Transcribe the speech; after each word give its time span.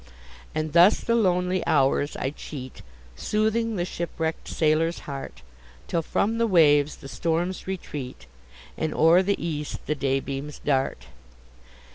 And 0.55 0.73
thus 0.73 0.99
the 1.01 1.13
lonely 1.13 1.63
hours 1.67 2.17
I 2.17 2.31
cheat, 2.31 2.81
Soothing 3.15 3.75
the 3.75 3.85
ship 3.85 4.09
wreck'd 4.17 4.47
sailor's 4.47 5.01
heart, 5.01 5.43
Till 5.87 6.01
from 6.01 6.39
the 6.39 6.47
waves 6.47 6.95
the 6.95 7.07
storms 7.07 7.67
retreat, 7.67 8.25
And 8.79 8.95
o'er 8.95 9.21
the 9.21 9.37
east 9.39 9.85
the 9.85 9.93
day 9.93 10.19
beams 10.19 10.57
dart. 10.57 11.05